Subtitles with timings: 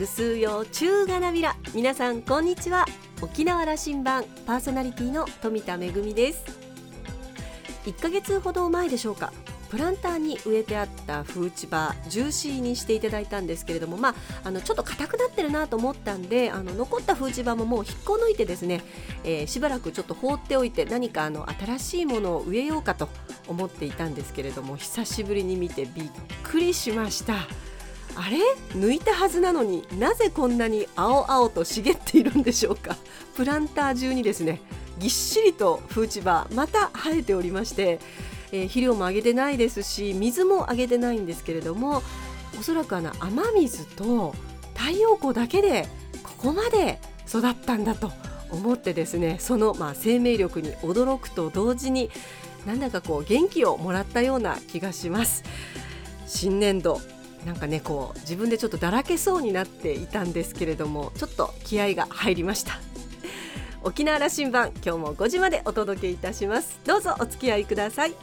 [0.00, 2.86] ぐすうよ中がなびら皆さんこんにちは。
[3.20, 6.42] 沖縄羅針盤パーソナリティの富田恵です。
[7.84, 9.30] 1ヶ月ほど前でしょうか。
[9.68, 18.80] プランターに植えてあったフーチバジューシーにしていただいたんですけれども、まあ、あのちょっと硬くなってるなと思ったんであの残ったフーチバももう引っこ抜いてですね、
[19.22, 23.10] えー、しばらくちょっと放っておいて何かあの新しいものを植えようかと
[23.48, 26.10] 思っていたんですけれども久しぶりに見てびっ
[26.42, 27.69] くりしました。
[28.16, 28.38] あれ？
[28.78, 32.96] 抜いたはずなのになぜこんなに青々と茂っているんでしょうか？
[33.34, 34.60] プランター中にですね
[34.98, 38.00] ぎっしりとフーチバーまた生えておりまして
[38.52, 42.02] えー、肥料もあげてないですし水もあげてないんですけれども
[42.58, 44.34] おそらくあの雨水と
[44.74, 45.86] 太陽光だけで
[46.24, 48.10] ここまで育ったんだと
[48.50, 52.10] 思ってですねそのまあ生命力に驚くと同時に
[52.66, 55.44] なんだかこう元気をもらったような気がします。
[56.26, 57.00] 新年度
[57.44, 62.78] なんかねこう自分でちょっとだらけそうになっていたんですけれどもちょっと気合が入りました。
[63.82, 66.78] 沖縄羅針盤今日も5時までお届けいたします。
[66.84, 68.14] どうぞお付き合いください。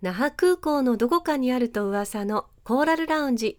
[0.00, 3.58] 那覇空港のどこかにあると噂のコーラルラウンジ。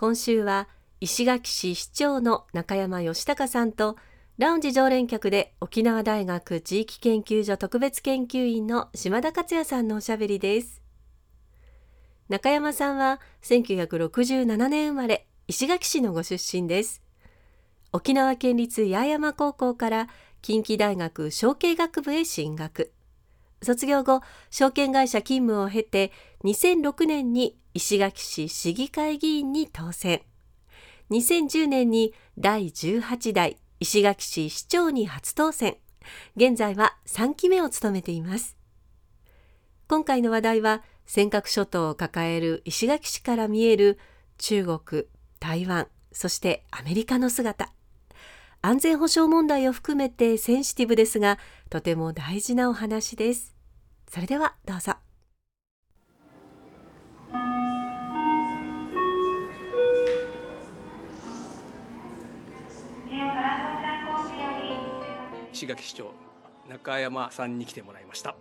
[0.00, 0.66] 今週は
[1.02, 3.98] 石垣市市長の中山義隆さんと
[4.38, 10.80] ラウンジ常連客で沖縄大学地域研究所特別研究員の島田克也さんのおしゃべりです。
[12.30, 17.02] 中山さんは1967年生まれ石垣市のご出身です。
[17.92, 20.08] 沖縄県立八重山高校から
[20.40, 22.94] 近畿大学商経学部へ進学。
[23.62, 26.12] 卒業後証券会社勤務を経て
[26.44, 30.22] 2006年に石垣市市議会議員に当選。
[31.10, 35.76] 2010年に第18代石垣市市長に初当選。
[36.36, 38.56] 現在は3期目を務めています。
[39.88, 43.98] 今回の話題は尖閣諸島を抱える石垣市から見える
[44.38, 45.04] 中国
[45.40, 47.72] 台湾そしてアメリカの姿。
[48.62, 51.38] 安全保障問題を含めてセンシティブですが
[51.70, 53.56] とても大事なお話です。
[54.06, 54.96] それではどうぞ。
[65.52, 66.12] 石垣市長
[66.68, 68.34] 中山さんに来てもらいました。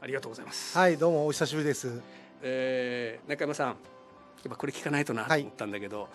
[0.00, 0.76] ありがとうございます。
[0.76, 2.02] はいどうもお久しぶりです、
[2.42, 3.76] えー、中山さん
[4.44, 6.08] やっぱこれ聞かないとなと思ったんだけど、は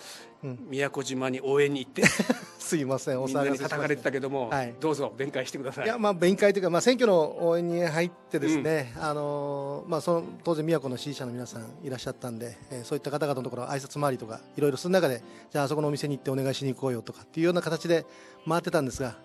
[0.43, 2.03] いうん、宮古島に応援に行って。
[2.59, 3.21] すいません。
[3.21, 5.85] お騒がせ叩かれてたけども、はい、どうぞ弁解してください。
[5.85, 18.05] いやまあ弁解というか、まあ、選挙の応援に入ってですね、うん、あのまあ、その当然宮古の支持者の皆さんいらっしゃったんで、えー、そういった方々のところ挨拶回りとかいろいろする中でじゃああそこのお店に行ってお願いしに行こうよとかっていうような形で
[18.47, 19.15] 回ってたんですが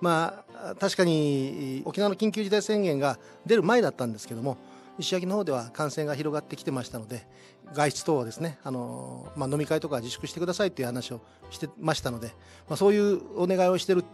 [0.00, 4.56] まあ確かに沖縄の緊急事態宣言が出る前だったんですけども
[4.98, 7.26] 石垣の方では感染が広がってきてましたので
[7.72, 11.20] 外出等はですねあの、まあ、飲み会とか自粛してくださいという話を
[11.50, 12.28] してましたので、
[12.68, 14.04] まあ、そういうお願いをしている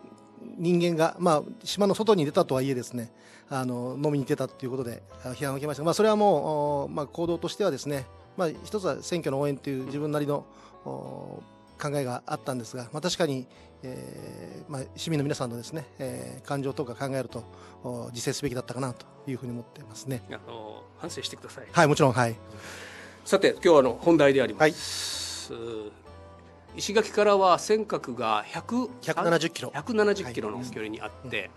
[0.57, 3.13] 人間が、まあ、島の外に出たとはいえですね
[3.49, 8.07] あの飲みに出たということで批判を受けましたまあ、それはもう、まあ、行動としてはですね、
[8.37, 10.47] まあ、一つは選挙の応援という自分なりの
[10.85, 11.43] 考
[11.95, 13.47] えがあったんですが、まあ、確かに、
[13.83, 17.45] えーまあ、市民の皆さんのですね、えー、感情とか考えると
[18.13, 20.23] 自制すべきだったかなというふうに思ってますね。
[20.31, 21.67] あの反省してください。
[21.73, 22.37] はいもちろんはい。
[23.25, 29.71] さて今日はの本題であります、はい、石垣からは尖閣が170キロ。
[29.71, 31.51] 170キロの距離にあって、はいうん、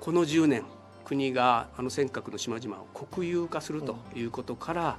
[0.00, 0.64] この10年
[1.04, 4.96] 国があの尖閣の島々を国有化するということから、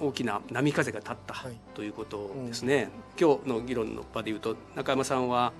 [0.00, 1.34] 大きな波風が立った
[1.74, 5.52] ということですね、うん、今日の議論の場でいうと中山さんは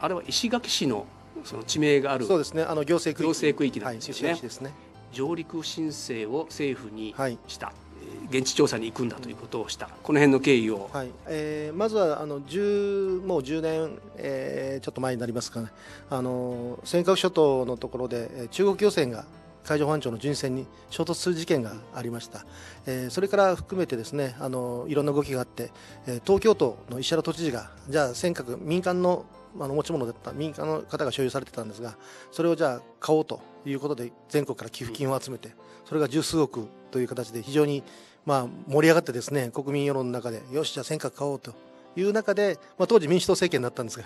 [0.00, 1.06] あれは石垣市の
[1.44, 2.62] その地名があるそうですね。
[2.62, 3.22] あの行政区域。
[3.22, 4.72] 行政区域なんですよね。
[5.12, 7.14] 上陸申請を政府に
[7.46, 7.85] した、はい
[8.30, 11.10] 現地調査に行くんだということをした、この辺の経緯を、はい。
[11.26, 15.68] えー、まずはあの1もう10年、えー、ちょっと前になりますかね、
[16.10, 19.24] あの尖閣諸島のところで中国漁船が
[19.66, 22.46] 海上保安庁の巡視船に衝突する事件がありました、
[22.86, 25.72] えー、それから含めてですねあのいろんな動きがあって、
[26.06, 29.26] え、東京都の石原都知事がじゃあ尖閣民間の
[29.58, 31.96] あの持ち物だった民間の方が所有されてたんですが
[32.30, 35.54] それをじゃあ買おうということで全国から寄付金を集めて
[35.86, 37.82] それが十数億という形で非常に
[38.26, 41.54] まあ、盛り上がってですね国民世論の中でよしじゃあ尖閣買おうと。
[42.00, 44.04] いう中で、まあ、当時民主党政権だったんですが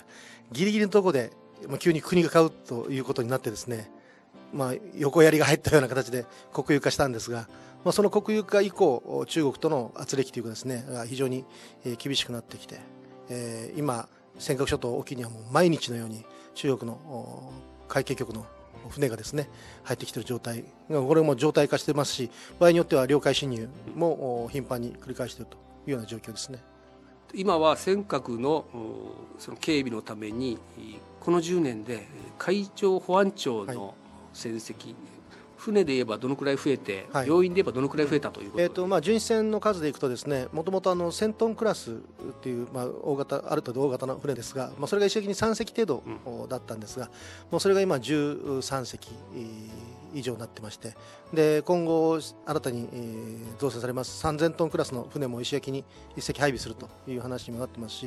[0.53, 1.33] ギリギリのところで、
[1.69, 3.91] まあ、急に国が買うということになってですね、
[4.53, 7.49] まあ、横やりが入ったような形で国有化したんですが、
[7.85, 11.45] まあ、その国有化以降中国との圧力というかですね非常に
[11.99, 12.81] 厳しくなってきて、
[13.29, 14.09] えー、今
[14.39, 16.25] 尖閣諸島沖にはもう毎日のように
[16.55, 17.53] 中国の
[17.89, 18.47] 海警局の
[18.89, 19.49] 船がですね
[19.85, 25.57] 入ってきている状態これも状態化してますし場合によっては領海侵入も頻繁に繰り返していると
[25.87, 26.63] いうような状況ですね。
[27.33, 28.65] 今は尖閣の
[29.39, 30.59] その警備のために
[31.21, 33.95] この10年で海上保安庁の
[34.33, 34.95] 戦績、
[35.61, 41.97] 船で言えばどのくらい増えて、はい、病院で言えばどのくらい増えたということ、えーとまあ、巡視船の数でいくとですねもともと1000トンクラスっ
[42.41, 47.11] ていう、まあ、大型ある程度大型の船ですが、まあ、それが一時的に3隻程度だったんですが、うん、
[47.53, 49.11] もうそれが今13隻
[50.15, 50.95] 以上になってまして
[51.33, 55.85] で今後新たに、えー、造成されます3000トンクラスの船も石垣に
[56.17, 58.07] 1隻配備するという話にもなってますし、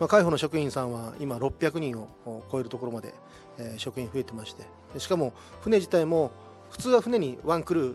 [0.00, 2.08] まあ、海保の職員さんは今600人を
[2.50, 3.14] 超えるところまで、
[3.58, 4.64] えー、職員増えてまして
[4.98, 6.32] しかも船自体も
[6.74, 7.94] 普通は船にワンクルー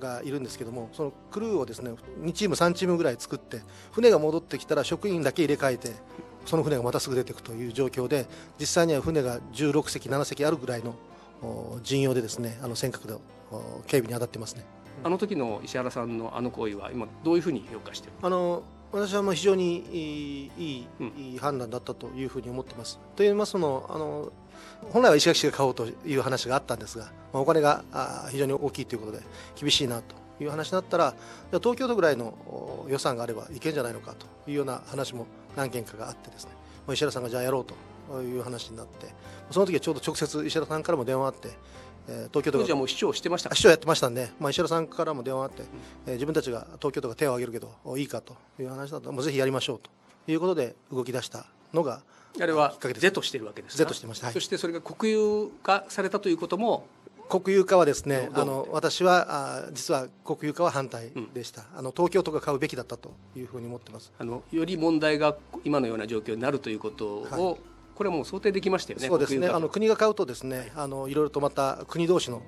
[0.00, 1.90] がいるんですけどもそのクルーをですね
[2.22, 3.60] 2チーム3チームぐらい作って
[3.92, 5.92] 船が戻ってきたら職員だけ入れ替えて
[6.46, 8.26] その船がまたすぐ出ていくという状況で
[8.58, 10.94] 実際には船が16隻7隻あるぐらいの
[11.82, 13.20] 陣容でですねあの尖閣の
[13.86, 14.64] 警備に当たってますね。
[15.02, 20.86] あの時の石原さんのあの行為は今どういうふうに評価してあの私はもう非常にいい,、
[21.18, 23.00] いい判断だったというふうに思ってます。
[23.16, 24.32] といいますのもあの
[24.92, 27.84] 本来は石垣市が買おうという話があったんですが、まあ、お金が
[28.30, 29.20] 非常に大きいということで
[29.58, 31.14] 厳しいなという話になったら
[31.52, 36.50] 東京都ぐらいの予算があればいけんじゃないのかというような話も何件かがあってですね。
[36.92, 39.06] 石原さんがじゃあやろうという話になって
[39.50, 41.48] その時はちょうど直接石原さんからも電話あって
[42.08, 43.54] え東京都がもう市長してました。
[43.54, 45.68] 市長やってましたんで、まあ、石原さんからも電話あって、うん、
[46.06, 49.90] えー、自分たちが東京都が手を挙げるけどいいかという話だともうぜひやりましょうと
[50.30, 52.02] いうことで動き出したのが
[52.40, 56.86] あれは是としてるわけですとしてました、はい、そしてそれが国有化されたということも。
[57.26, 64.12] 国有化はですねあの私はあ実は国有化は反対でした、うん、あの東京都が買うべきだったというふうに思ってます。
[64.18, 65.34] あのより問題が
[65.64, 69.06] 今のような状況になるということを、はいこれはもう想定できましたよね。
[69.06, 69.48] そうですね。
[69.48, 72.42] あの国が買うとですね、あのいろいろとまた国同士の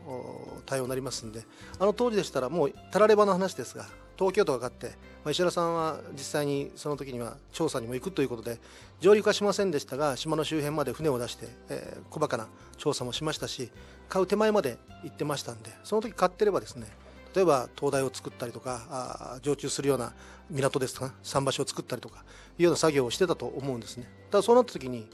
[0.67, 1.45] 対応になりますんで、
[1.79, 3.87] あの当時でしたらもうたらればの話ですが、
[4.19, 4.87] 東京都が買って、
[5.25, 8.59] まあ、石原さんは実際にその時には調査にも行くということで
[9.01, 12.49] 上陸はしませんでしたが島の周辺まで船を出して、えー、小バカな
[12.79, 13.71] 調査もしましたし
[14.09, 16.87] 買う手前まで行ってましたんでその時買ってればですね
[17.35, 20.15] 例えば灯台を作ったりとかあ常駐するような
[20.49, 22.25] 港ですとか桟橋を作ったりとか
[22.59, 25.07] いうような作業をしてたと思うんですねただそうなった時に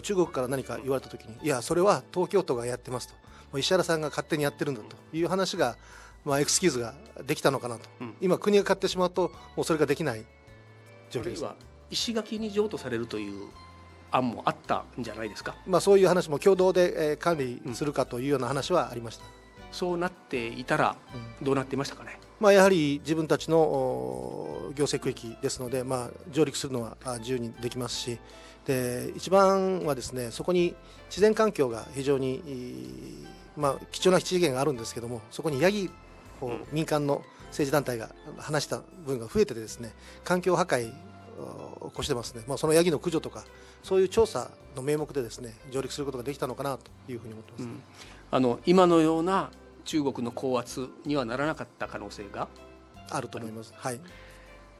[0.00, 3.08] 中国から何か言われた時にいやそれは東京都がやってます
[3.50, 3.58] と。
[3.58, 5.76] 石原さんが勝手にやってるんだという話が
[6.24, 6.94] まあ、エクスキューズが
[7.26, 10.24] できたのかなと、うん、今、国が買ってしまうと、もうそれができない
[11.10, 11.44] 状況です。
[11.90, 13.48] 石垣に譲渡されるという
[14.12, 19.30] 案もあったんじゃないですか、まあ、そういう話も共同で、えー、管理するかというような話はありました、うん、
[19.72, 20.96] そうなっていたら、
[21.42, 22.20] どうなっていましたかね？
[22.38, 28.18] まあ、やはり自分たちの行政区域ですので、まあ、上陸するのは自由にできますし
[28.66, 30.74] で一番はですねそこに
[31.08, 32.42] 自然環境が非常に、
[33.56, 35.90] まあ、貴重な資源があるんですけどもそこにヤギ
[36.40, 39.92] こう民間の政治団体が話した分が増えててですね
[40.24, 40.92] 環境破壊
[41.38, 43.44] を起こしてますね、まあ、そのヤギの駆除とか
[43.82, 47.82] そういう調査の名目でですね上陸することができたのかなというふうに思ってます、うん、
[48.30, 49.50] あの今のような
[49.84, 52.48] 中国の高圧にはならなかった可能性が？
[53.10, 53.74] あると思います。
[53.76, 54.00] はい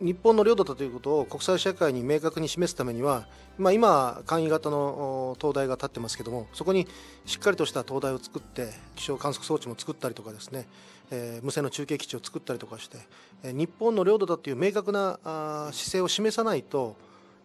[0.03, 6.89] 日本の領土だということを国際社会に明確に示すためには、まあ、今、簡易型の灯台が立ってますけどもそこに
[7.25, 10.67] しっかりとした灯台を作って気象観測装置も作ったりとかですね、
[11.13, 12.99] えー、無線の中継基地を作ったりとかして、
[13.45, 16.97] え、日本の領土だという明確なあ姿勢を示さないと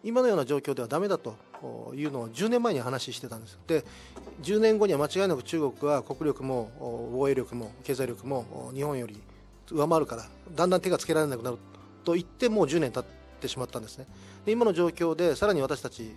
[0.02, 1.36] 今のような状況ではだめだと
[1.94, 3.58] いうのを10年前に話してたんです。
[3.66, 3.84] で
[4.42, 9.20] 10年後には間違いなく中国は国力も防衛力も経済力も日本より
[9.70, 11.58] 上回るからだんだん手がつけられなくなる。
[12.08, 13.04] と言ってもう10年経っ
[13.38, 14.06] てしまったんですね。
[14.46, 16.10] で今の状況でさらに私たち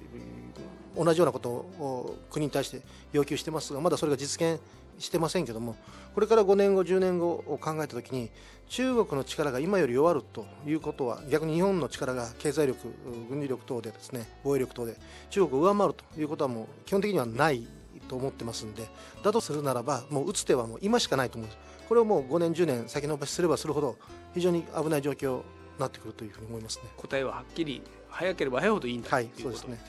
[0.96, 2.82] 同じようなことを国に対して
[3.12, 4.62] 要求してますがまだそれが実現
[5.00, 5.76] してませんけども
[6.14, 8.30] これから5年後10年後を考えた時に
[8.70, 12.94] 中国の力が今より弱るということは逆に日本の力が経済力
[13.30, 14.96] 軍事力等でですね防衛力等で
[15.30, 17.68] 中国を上回るということはもう基本的にはない
[18.08, 18.88] と思ってますんで
[19.24, 21.60] だとするならばもう打つ手はもう今しかないと思うんです。
[21.90, 23.98] これをもう5年10年先延ばしすればするほど
[24.34, 25.42] 非常に危ない状況
[25.80, 26.90] なってくるというふうに思いますね。
[26.98, 29.80] 答えははっきり早ければ早いほどいいんだ、はい、そうですね。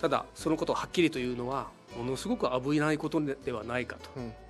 [0.00, 3.96] ただそのことをはっきりというのはものすごく危ないことではないか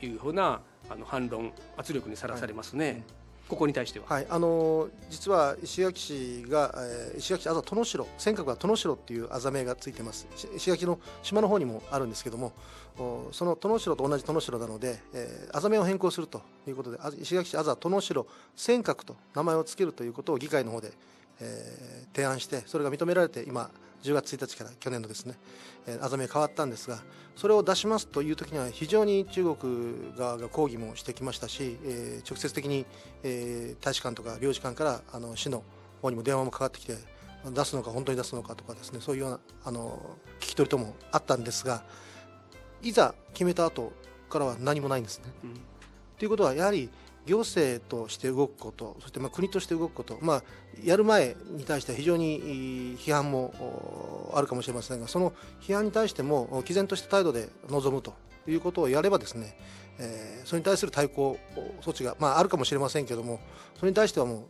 [0.00, 2.86] というふうな、あの反論圧力にさらされますね。
[2.86, 2.94] はい。
[2.96, 3.04] うん
[3.52, 10.26] ここに対しては、はい、あの実は石垣市が、えー、石垣市あざ殿城尖閣は殿城っていうあざ名がついてます。
[10.56, 12.52] 石垣の島の方にもあるんですけども
[13.30, 20.90] その殿城と同じ殿城なので、えー、あざ名を変更するということで石垣市あざ殿城尖閣と名前を付けるということを議会の方で、
[21.42, 23.70] えー、提案してそれが認められて今
[24.02, 25.34] 10月1日から去年のですね、
[25.86, 27.02] えー、あざみ変わったんですが
[27.36, 32.86] それを出しますという時には非常に中国側が抗議もしてきましたし、えー、直接的に、
[33.22, 35.62] えー、大使館とか領事館からあの市の
[36.00, 36.96] 方にも電話もかかってきて
[37.50, 40.00] 出すのか本当に出すのかとかですねそういうようなあの
[40.38, 41.82] 聞き取りともあったんですが
[42.82, 43.92] いざ決めた後
[44.28, 45.24] からは何もないんですね。
[45.26, 45.54] と、うん、
[46.22, 46.88] いうことはやはり
[47.26, 50.42] 行政として動くことそしてまあ国として動くこと、まあ、
[50.82, 58.14] やる前に対しては非常に批判もあるかもしれませんがその批判に対しても毅然とした態度で臨むと
[58.48, 59.56] いうことをやればですね、
[60.00, 61.38] え、それに対する対抗
[61.80, 63.40] 措置が、まあ、あるかもしれませんけども
[63.78, 64.48] それに対してはも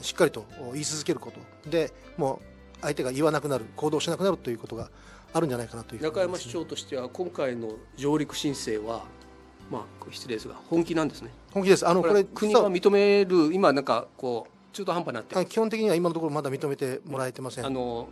[0.00, 1.40] うしっかりと言い続けること。
[1.68, 4.90] でもう相手が言わなくなる行動しなくなるということが
[5.32, 9.04] あるんじゃないかなという、ね、中山市長としては今回の上陸申請は
[9.70, 11.30] まあ失礼ですが本気なんですね。
[11.52, 11.86] 本気です。
[11.86, 15.46] あのこれ国が認める今なんかこう中途半端になって。
[15.46, 17.66] 基本的には今のところまだ認めてもらえてません。
[17.66, 18.08] あの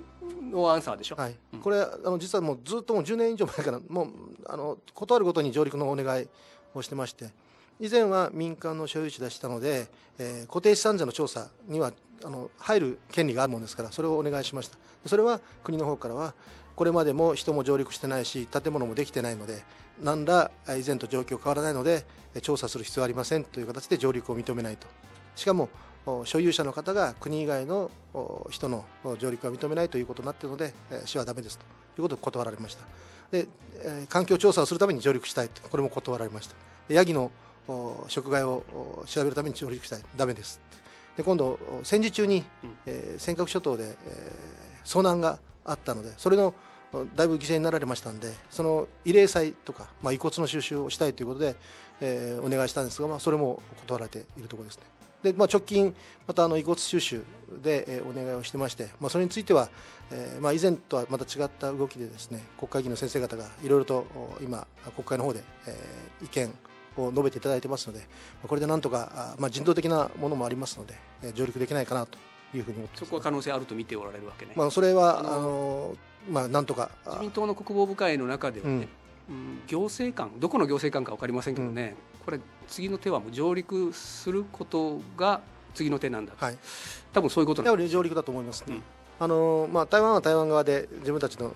[0.50, 1.36] ノーアンサーでしょ、はい。
[1.52, 4.08] うん、これあの実はもうずっともう10年以上前からもう
[4.46, 6.26] あの断るごとに上陸のお願い
[6.74, 7.30] をしてまして。
[7.80, 11.92] 以前は民間の所有地でしたので、えー、固定資産税の調査には
[12.24, 14.78] あの入る権利があるものですからそれをお願いしました。
[15.06, 16.34] それは国の方からは
[16.76, 19.62] これまでも人も上陸してないし建物もできてないので
[20.02, 22.04] 何ら以前と状況変わらないので
[22.42, 24.86] 調査する必要はありませんという形で上陸を認めないと。
[25.36, 25.68] しかも
[26.24, 27.90] 所有者の方が国以外の
[28.50, 28.84] 人の
[29.18, 30.74] 上陸は認めないということになっているので
[31.06, 31.64] 市はダメですと。
[31.96, 32.84] いうことを断られました。
[33.30, 33.46] で
[34.08, 35.62] 環境調査をするために上陸したいと。
[35.68, 36.56] これも断られました。
[36.88, 37.30] ヤギの
[38.08, 40.02] 食害を調べるために上陸したい。
[40.16, 40.60] ダメです
[41.16, 42.44] で今度戦時中に、
[42.86, 46.54] えー、尖閣諸島で、えー、遭難があったのでそれの
[47.16, 51.56] だいぶ犠牲になられましたんでその慰霊祭とか、まあ、遺骨の収集をしたいということで、
[52.00, 54.84] えー、お願いしたんですが、まあ、それも断られているところですね。
[55.24, 55.94] でまあ、直近、
[56.26, 57.22] またあの遺骨収集
[57.62, 59.70] で、えー、お願いをしてまして、まあ、それについては、
[60.10, 64.06] えーまあ、以前とはまた違った動きでですね国会議員の先生方がいろいろと
[64.42, 66.54] 今、国会の方で、えー、意見
[66.98, 68.06] を述べていただいてますので、
[68.46, 70.94] これでなんとか、まあ、人道的なものもありますので、
[71.32, 72.18] 上陸できないかなと
[72.56, 74.52] いうふうに思ってそこは可能性あると見ておられるわけね。
[74.56, 75.96] まあ、それはあの
[76.30, 78.88] まあ、なんとか自民党の国防部会の中ではね、
[79.28, 85.40] うん、行政官どこの行政官か分かりませんけどね、うん、これ次の手はもう上陸することが
[85.74, 86.58] 次の手なんだ、はい、
[87.12, 88.82] 多分そういうことなんです上陸だと思います、ね、うん、
[89.20, 91.52] あのまあ、台湾は台湾側で自分たちの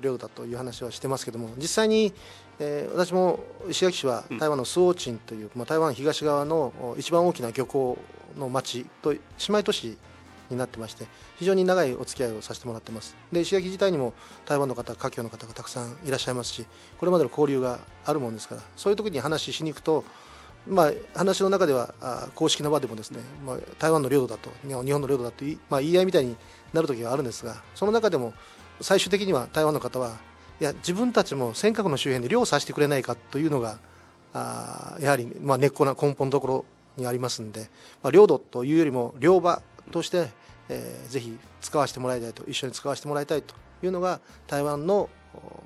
[0.00, 2.12] 領土だという話はしてますけども実際に、
[2.58, 7.98] えー、私も石垣市は台湾のスオーチンという、まあ、台湾東側の一番大きな漁港
[8.38, 9.96] の町と姉妹都市
[10.50, 13.16] になってまして非常に長いお付き合いをさせてもらってます。
[13.32, 14.12] で石垣自体にも
[14.46, 16.66] 台湾の方華僑の方がたくさんいらっしゃいますし
[16.98, 20.04] これまでの交流があるもんですからそういう時に話しに行くと
[20.66, 26.36] まあ、話の中ではあ公式な場でもですね、まあ、台湾の領土だと日本の領土だとい、まあ、言い合いみたいに
[26.72, 28.32] なる時があるんですがその中でも
[28.80, 30.16] 最終的には台湾の方は
[30.60, 33.78] いや自分たちも尖閣の周辺で漁をさせてくれないかというのが
[34.32, 36.64] あやはり、まあ、根っこな根本のところ
[36.96, 37.68] にありますんで、
[38.02, 39.60] まあ、領土というよりも漁場
[39.90, 40.28] として
[40.68, 45.10] えー、ぜひ使わせてもらいたいと一緒に使わせてもらいたいというのが台湾の、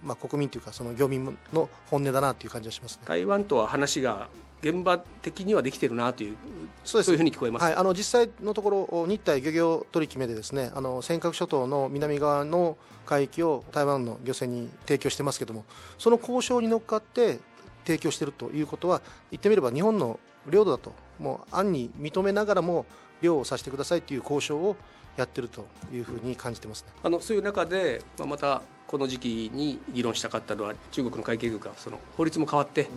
[0.02, 4.28] まあ、国民というかその漁民の本音だなという感じがします、ね、台湾とは話が
[4.60, 6.36] 現場的にはできてるなという
[6.84, 15.64] そうそういうふうに聞こえます、はい、あの実際のところ日体漁業取り決めでですねあの尖閣諸島の南側の海域を台湾の漁船に提供してますけども
[15.96, 17.38] その交渉に乗っかって
[17.86, 20.18] 提供しているということは言ってみれば日本の
[20.50, 22.84] 領土だともう暗に認めながらも
[23.20, 24.76] 漁をさせてくださいという交渉を
[25.16, 32.88] やってるというふうに感じてます、ね、あのそういう中で、まあ、またこの時期に議論したかったのは中国の会計局がその法律も変わって、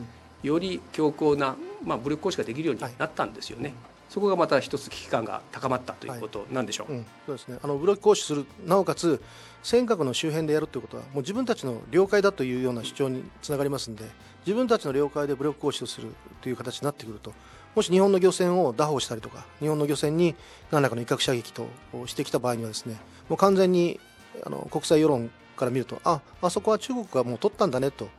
[0.44, 3.70] うん、より強硬な、まあ、武力行使ができるようになったんですよね。
[3.70, 3.74] はい
[4.12, 7.60] そこがまた一つ危機感が高まったということなんでしょう、はいうん、そうですね。
[7.64, 9.22] あの武力行使するなおかつ
[9.64, 14.04] 尖閣の周辺でやるということはもう自分たちの領海だというような主張につながりますので
[14.46, 16.10] 自分たちの領海で武力行使をする
[16.42, 17.34] という形になってくると
[17.76, 20.36] もし日本の漁船を拿捕したりとか日本の漁船に
[20.72, 21.68] 何らかの威嚇射撃と
[22.06, 22.98] してきた場合にはですね
[23.30, 24.00] もう完全に
[24.46, 28.10] あの国際世論から見るとああそこは中国がもう取ったんだねと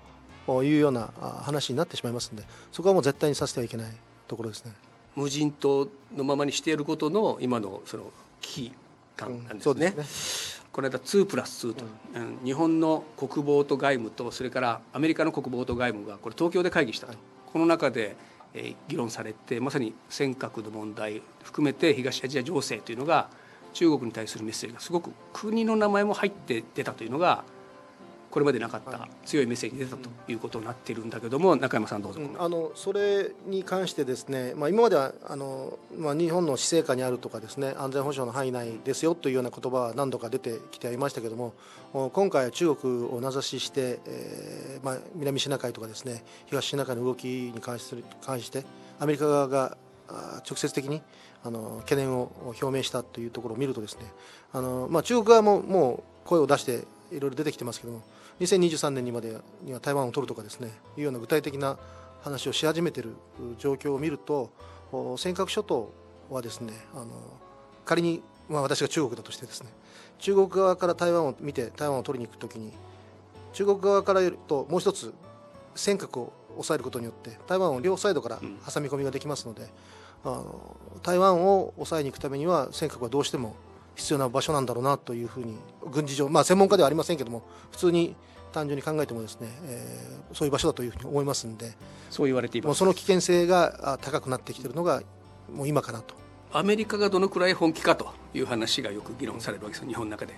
[0.63, 1.11] いうような
[1.43, 3.93] 話になってしまいますのでそこはもう絶対にさせてはいけない
[4.27, 4.73] ところですね。
[5.15, 8.73] 無人島のままにしていることの今のその危機
[9.15, 9.95] 感なんですね。
[9.97, 10.63] うん、すね。
[10.73, 17.21] この間2プラス2と、うん、日本の国防と外務とそれからアメリカの国防と外務がこれ東京で会議したと、はい、
[17.53, 18.32] この中でえ
[18.89, 23.29] 議論されてまさに尖閣の問題含めて東アジア情勢というのが
[23.73, 27.45] 中国に対するメッセージがすごく国の名前も入って出たというのが
[28.33, 41.53] これまでなかった強いメッセージに出たということになっているんだけども中山さんどうぞ、うん、あのそれに関してですね、まあ、今まではあの、まあ、日本の施政下にあるとかですね安全保障の範囲内ですよというような言葉は何度か出てきてはいましたけども
[41.93, 48.65] 今回は中国を名指しして、えーまあ、南シナ海とかですね東シナ海の動きに関する関して
[48.99, 49.77] アメリカ側が
[50.49, 51.03] 直接的に
[51.45, 54.07] あの懸念を表明したというところを見るとですね
[54.55, 58.03] あの、まあ、中国側ももう声を出していろいろ出てきてますけども
[58.41, 61.79] 2023年にまでには台湾を取るとかですねいうような具体的な
[62.23, 63.15] 話をし始めている
[63.59, 64.51] 状況を見ると
[65.17, 65.93] 尖閣諸島
[66.31, 67.07] はですねあの
[67.85, 69.71] 仮に、まあ、私が中国だとしてですね
[70.19, 72.73] 中国側から台湾を見て台湾を取りに行くときに
[73.53, 75.13] 中国側から言うともう一つ
[75.75, 78.37] 尖閣を抑えることによって台湾を両サイドから
[78.73, 79.63] 挟み込みができますので、
[80.25, 83.57] うん、あの台湾を抑えに行くためには尖閣はどうしても
[83.95, 85.57] 必要な場所なんだろうなというふうに
[85.91, 88.15] 軍事上、まあ、専門家ではありませんけども普通に
[88.53, 91.73] 単純に考えてもですね、えー、そういう場所だというふうに思いますんで
[92.11, 92.79] そう言われています。
[92.79, 95.03] その危険性が高くなってきているのが
[95.53, 96.15] もう今かなと。
[96.53, 100.35] アメリカがどのくらい本気かという話がよく議論されるわけです日本の中で。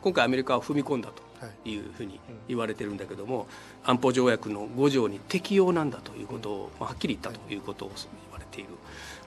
[0.00, 3.46] 今回アメリカは踏み込んだというふうに言われてるんだけども、
[3.84, 8.70] 安保条約の5条に適用なんだということを、はっきり言ったということを言われている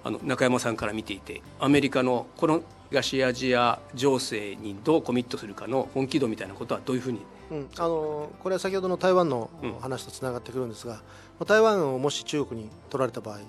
[0.05, 9.49] あの中山さんから見ていてアメリカのこの東アジア情勢にどうコミットするかの本気度みたいなことはどういうふうに、うん、あのこれは先ほどの台湾の
[9.81, 11.01] 話とつながってくるんですが、
[11.39, 13.39] うん、台湾をもし中国に取られた場合、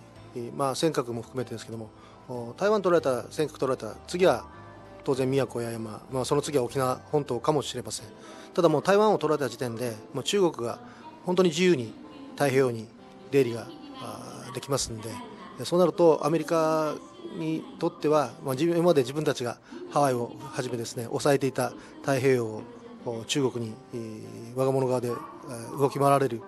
[0.56, 4.46] まあ、尖閣も含めてですけども台湾取られた尖閣取られた次は
[5.04, 8.06] 当然宮古や山、まあ、その次は沖縄本島かもしれません。
[8.54, 10.78] ただもう台湾を取られた時点でもう中国が
[11.26, 11.92] 本当に自由に
[12.32, 12.88] 太平洋に
[13.30, 13.68] 出入りが
[14.54, 15.10] できますんで
[15.64, 16.94] そうなるとアメリカ
[17.38, 19.58] にとっては、まあ、今まで自分たちが
[19.90, 21.72] ハワイをはじめですね抑えていた
[22.02, 25.10] 太平洋を中国に、えー、我が物側で
[25.78, 26.40] 動き回られる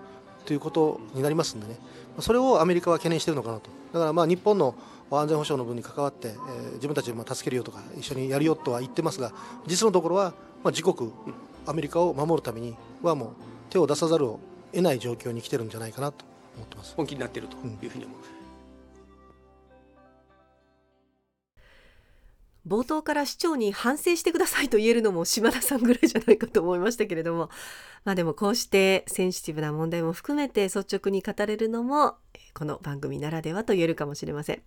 [0.45, 1.77] ということになりますんでね。
[2.19, 3.69] それをアメリカは懸念しているのかなと。
[3.93, 4.75] だからまあ日本の
[5.11, 9.31] 安全保障の分に関わって、えー、自分たちを助けるよとか一緒にやるよとは言ってますが
[9.65, 11.11] 実のところは、まあ、自国
[11.65, 13.29] アメリカを守るためにはもう
[13.71, 14.39] 手を出さざるを
[14.71, 16.93] 得ない状況に来てるんじゃないかなと思ってます。
[16.95, 18.38] 本気になっているというふうに思う、うん
[22.67, 27.49] 冒頭から市長に反省してくださいと言えるのも島田さんぐらいじゃないかと思いましたけれども。
[28.05, 32.15] まあでもこうしてセンシティブな問題も含めて率直に語れるのも
[32.53, 34.63] この番組ならではと言えるかもしれません。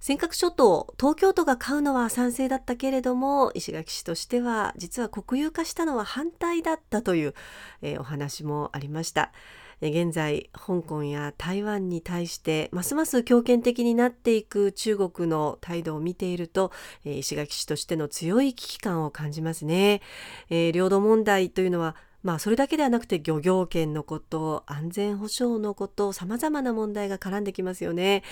[0.00, 7.34] 尖閣諸島東京都が買うのは賛成だったけれども石垣市としては実は国有化したのは反対だったという、
[7.82, 9.32] えー、お話もありました。
[9.80, 16.72] 現在香港や台湾に対してますます強権的になっていく中国の態度を見ていると
[17.04, 20.02] 石垣市としての強い危機感を感じますね、
[20.50, 28.24] えー、領土問題というのはまあそれだけではなくて漁業権のこと安全保障のことさまざまな問題が絡んできますよね、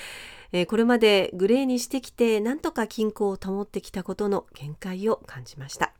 [0.53, 5.93] えー、これまでグレーにしてきてなんとか均衡を保ってきたことの限界を感じました。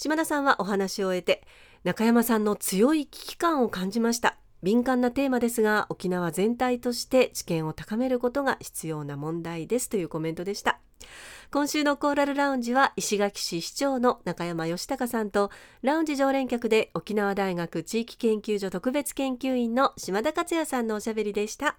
[0.00, 1.42] 島田さんはお話を終えて
[1.84, 4.38] 中山さんの強い危機感を感じました。
[4.62, 9.90] 敏感なテーマですが沖縄全体として知見を高めることが必要な問題です。
[9.90, 10.80] というコメントでした。
[11.52, 15.50] 今週のコーラルラウンジは石垣市市長の中山義隆さんと
[15.82, 21.76] ラウンジ常連客で沖縄大学地域研究所特別研究員の島田克也さんのおしゃべりでした。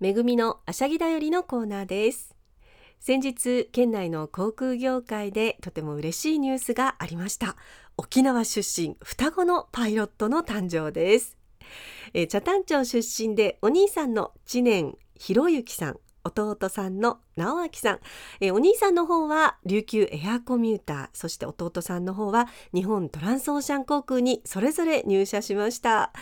[0.00, 2.34] めぐみのあしゃぎだよりのコーナーです。
[3.00, 7.54] 先日県内の航空業界でとても嬉しいニュースがありました。
[7.98, 11.36] 沖縄出身双子のパイロットの誕生です。
[12.14, 17.98] え茶谷町出身でお兄さんの知念博之さん弟さんの直明さん。
[18.40, 26.14] えお兄さんの方は琉球エアコミューターそして弟さんの方は日本トランスオーシャン航空にそれぞれ入社しました。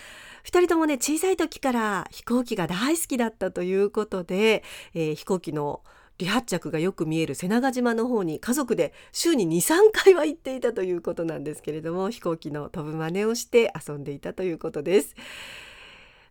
[0.48, 5.82] 2人ともね小さい時から飛行機が大好きだったということで、えー、飛行機の
[6.18, 15.14] 離発着がよく見える瀬長島の方に家族で週に23回は行っていたということなんですけれども飛行機の飛ぶ真似をして遊んでいたということです。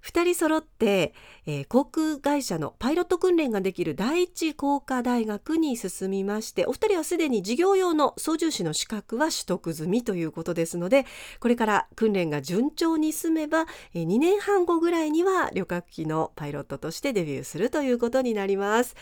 [0.08, 1.14] 2人揃って、
[1.46, 11.06] えー、航空会社のパイロット訓練ができる第一工科大学に進みましてお二人はすでに事業用の操縦士の資格は取得済みということですので
[11.42, 18.96] これから訓練が順調に進めば、えー、2年半後ぐらいには旅客機のパイロットとしてデビューするということになります。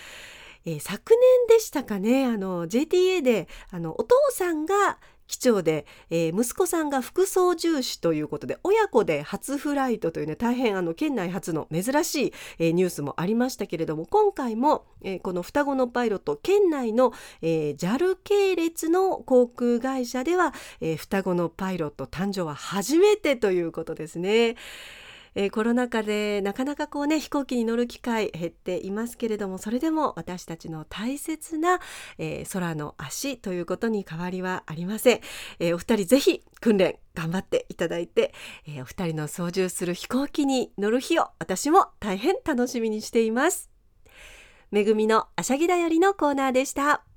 [0.65, 1.13] えー、昨
[1.49, 24.55] 年でしたかねあの JTA であのお父さんが機長で、えー、息子さんが副操縦士ということで親子で初フライトというね大変あの県内初の珍しい、えー、ニュースもありましたけれども今回も、えー、この双子のパイロット県内の、えー、JAL 系列の航空会社では、えー、双子のパイロット誕生は初めてということですね。
[25.35, 31.79] えー、コロナ禍でなかなかこうね飛行機に乗る機会減っていますけれどもそれでも私たちの大切な、
[32.17, 35.19] えー、空の足ということに変わりはありません、
[35.59, 38.33] えー、お二人ぜひ訓練頑張っていただいて、
[38.67, 43.71] えお二人の操縦する飛行機に乗る日を私も大変楽しみにしています。
[44.71, 47.14] めぐみのあしゃぎだよりのコーナーでした。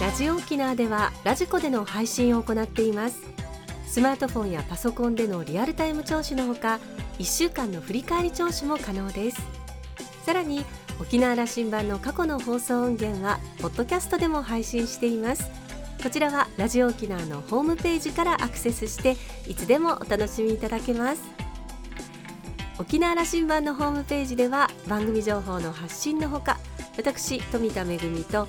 [0.00, 3.20] ラジオ沖縄ではラジコでの配信を行っています。
[3.86, 6.80] スマートフォンやパソコンでのリアルタイム聴取のほか
[7.18, 9.42] 1週間の振り返り聴取も可能です。
[10.24, 10.64] さらに
[11.02, 15.50] 沖縄羅針盤の過去の放送音源はポッドキャストでも配信しています。
[16.02, 21.20] こちらはラジオ沖縄のホームページからアクセスしていつでもお楽しみいただけます。
[22.78, 26.58] 沖縄羅針盤のホームページでは番組情報の発信のほか
[26.96, 28.48] 私富田恵と